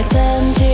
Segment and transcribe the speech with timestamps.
[0.00, 0.69] I turn to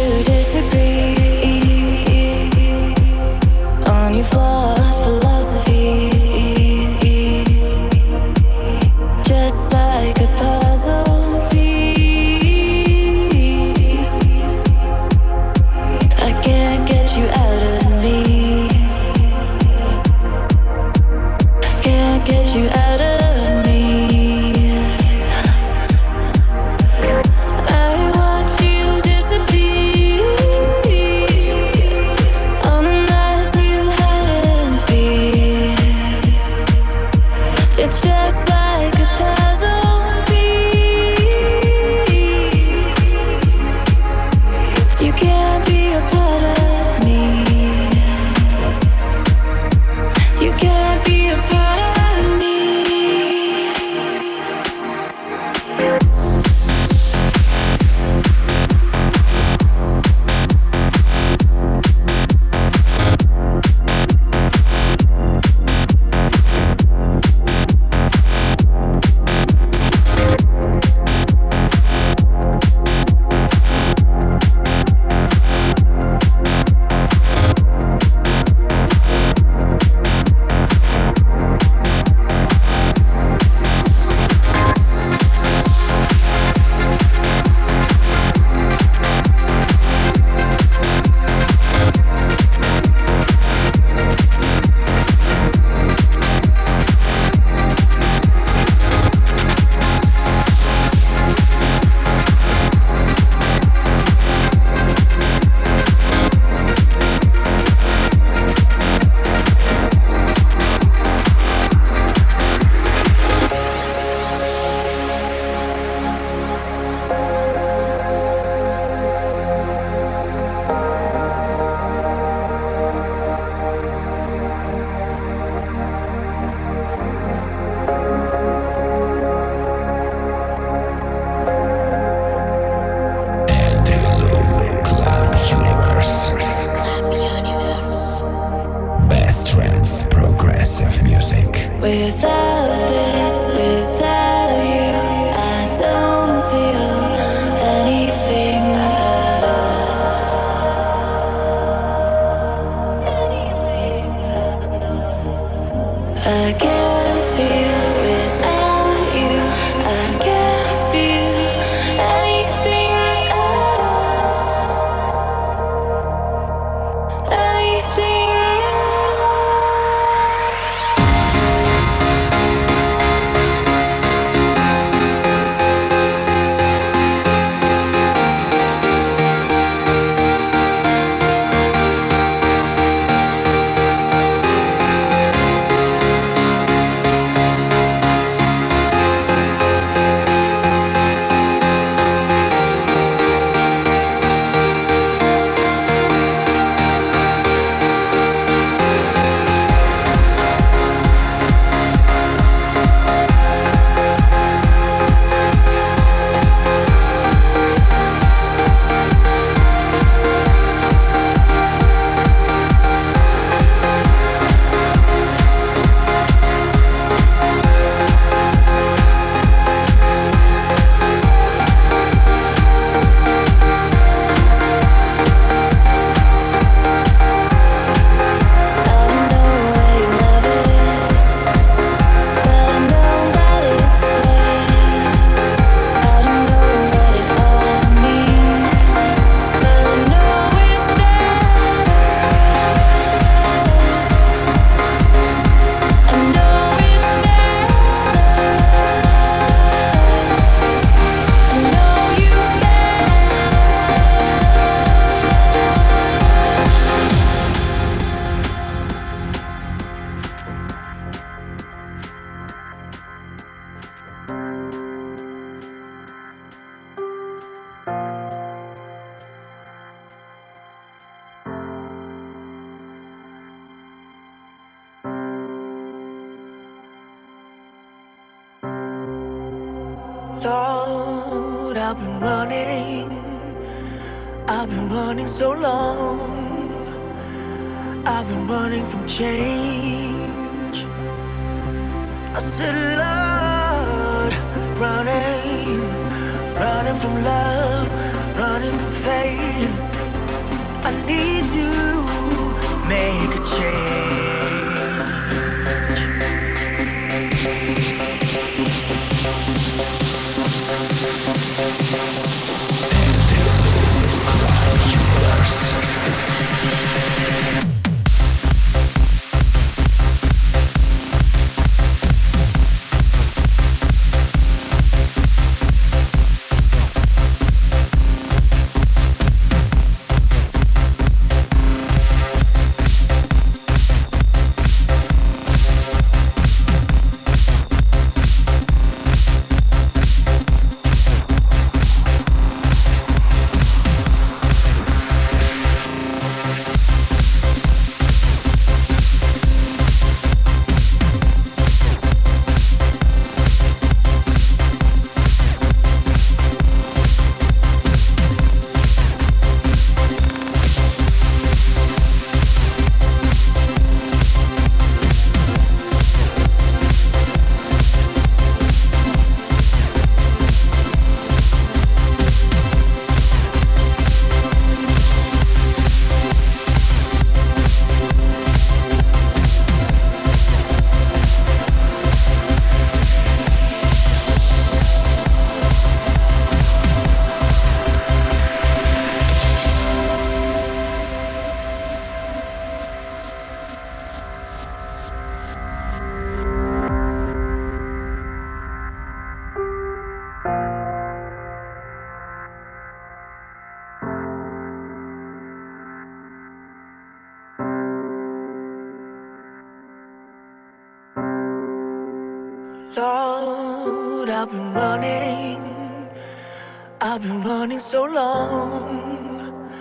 [417.16, 419.72] I've been running so long.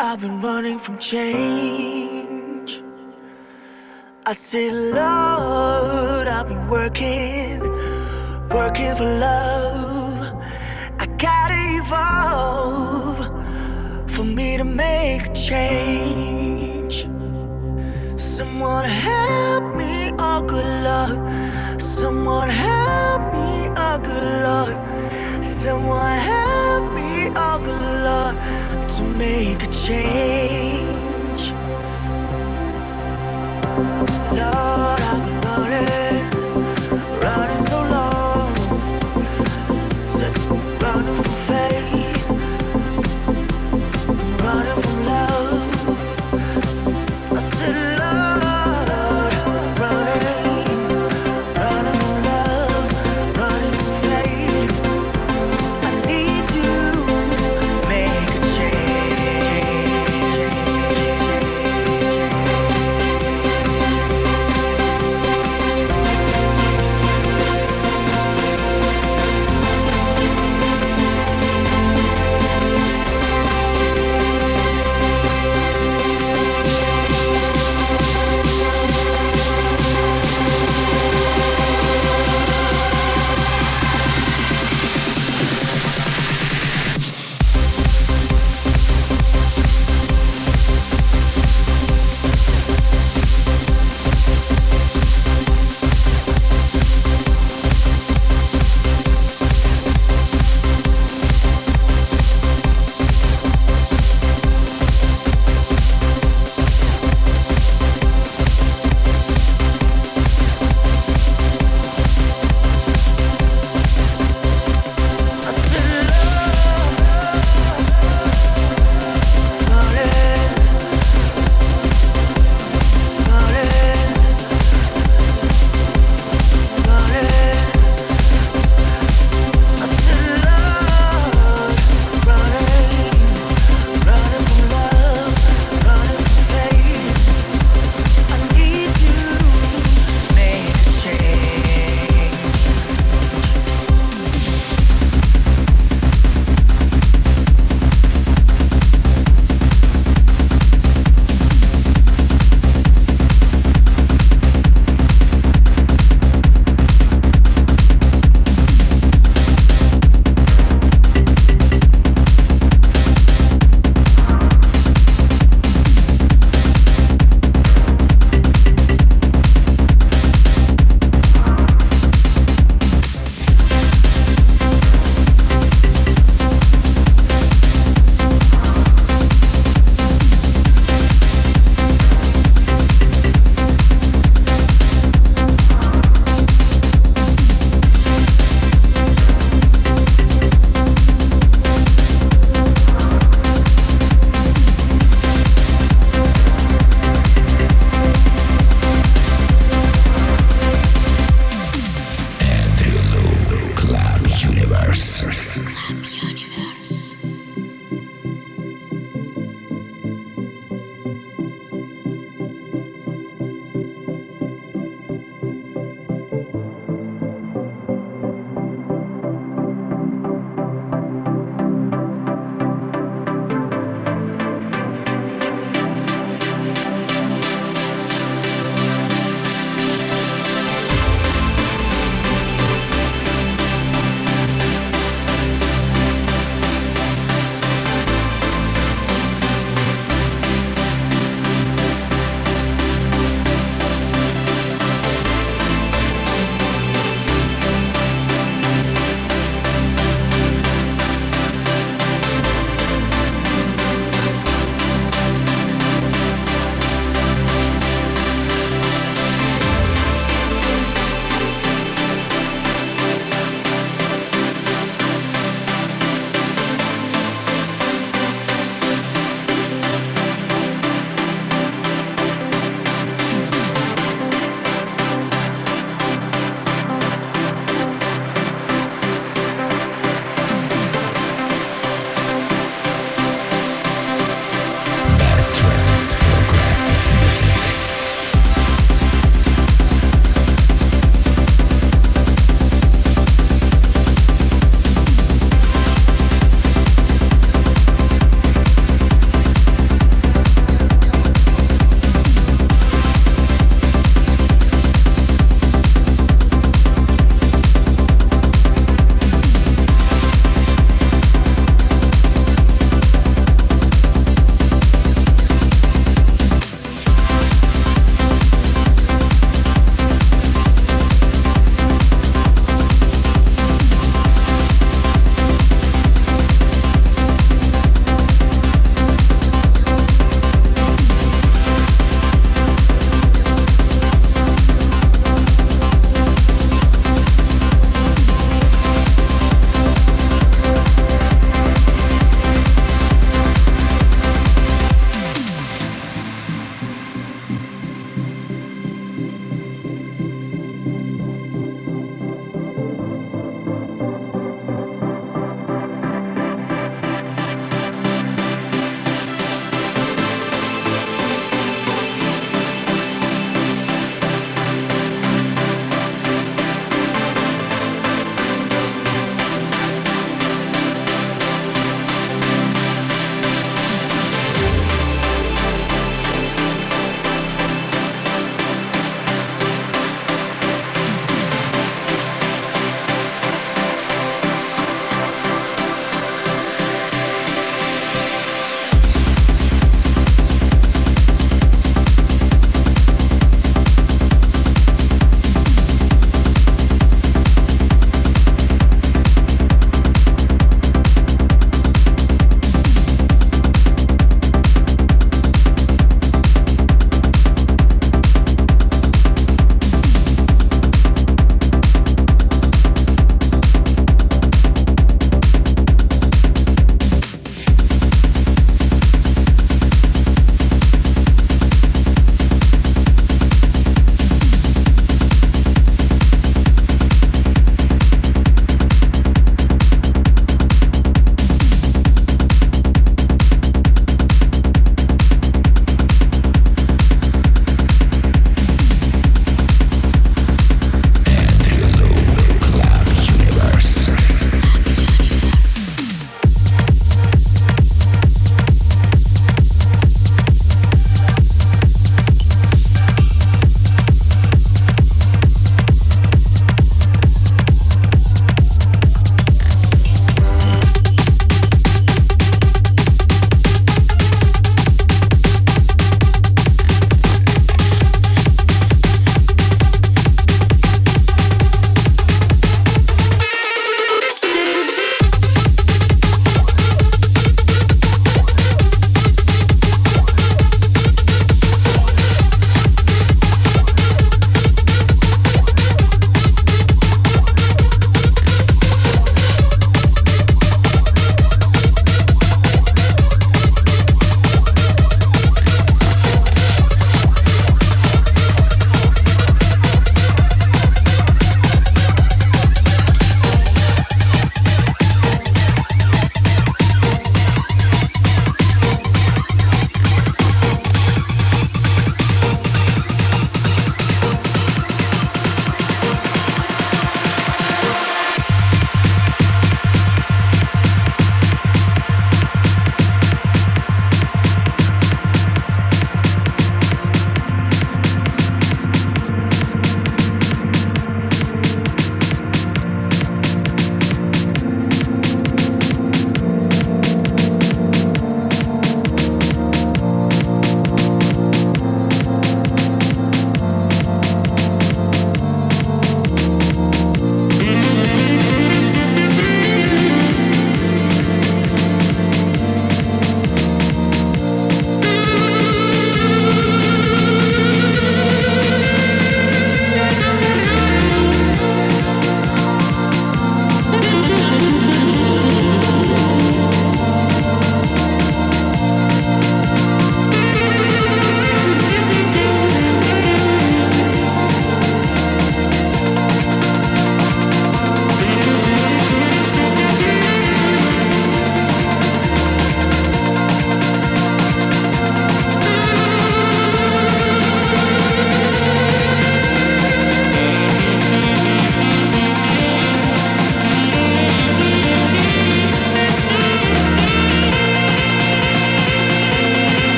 [0.00, 2.80] I've been running from change.
[4.24, 7.60] I said, Lord, I've been working,
[8.48, 10.34] working for love.
[10.98, 13.18] I gotta evolve
[14.10, 17.06] for me to make a change.
[18.18, 21.82] Someone help me, oh good Lord.
[21.82, 24.95] Someone help me, oh good Lord.
[25.46, 28.36] Someone help me, oh good Lord,
[28.90, 31.52] to make a change.
[34.32, 34.55] Lord,